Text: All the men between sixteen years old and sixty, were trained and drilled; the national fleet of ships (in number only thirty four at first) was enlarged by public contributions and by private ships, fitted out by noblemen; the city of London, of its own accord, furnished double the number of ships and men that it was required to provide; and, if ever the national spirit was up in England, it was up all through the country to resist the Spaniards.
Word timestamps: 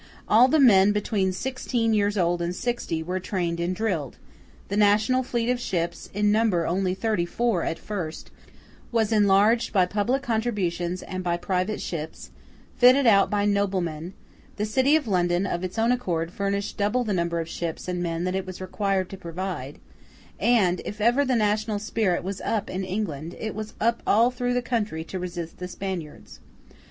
All 0.27 0.47
the 0.47 0.59
men 0.59 0.93
between 0.93 1.31
sixteen 1.31 1.93
years 1.93 2.17
old 2.17 2.41
and 2.41 2.55
sixty, 2.55 3.03
were 3.03 3.19
trained 3.19 3.59
and 3.59 3.75
drilled; 3.75 4.17
the 4.67 4.75
national 4.75 5.21
fleet 5.21 5.47
of 5.47 5.59
ships 5.59 6.09
(in 6.11 6.31
number 6.31 6.65
only 6.65 6.95
thirty 6.95 7.23
four 7.23 7.61
at 7.63 7.77
first) 7.77 8.31
was 8.91 9.11
enlarged 9.11 9.71
by 9.71 9.85
public 9.85 10.23
contributions 10.23 11.03
and 11.03 11.23
by 11.23 11.37
private 11.37 11.79
ships, 11.83 12.31
fitted 12.75 13.05
out 13.05 13.29
by 13.29 13.45
noblemen; 13.45 14.15
the 14.55 14.65
city 14.65 14.95
of 14.95 15.07
London, 15.07 15.45
of 15.45 15.63
its 15.63 15.77
own 15.77 15.91
accord, 15.91 16.31
furnished 16.33 16.77
double 16.77 17.03
the 17.03 17.13
number 17.13 17.39
of 17.39 17.47
ships 17.47 17.87
and 17.87 18.01
men 18.01 18.23
that 18.23 18.33
it 18.33 18.47
was 18.47 18.59
required 18.59 19.07
to 19.11 19.17
provide; 19.17 19.77
and, 20.39 20.81
if 20.83 20.99
ever 20.99 21.23
the 21.23 21.35
national 21.35 21.77
spirit 21.77 22.23
was 22.23 22.41
up 22.41 22.71
in 22.71 22.83
England, 22.83 23.35
it 23.37 23.53
was 23.53 23.75
up 23.79 24.01
all 24.07 24.31
through 24.31 24.55
the 24.55 24.63
country 24.63 25.03
to 25.03 25.19
resist 25.19 25.59
the 25.59 25.67
Spaniards. 25.67 26.39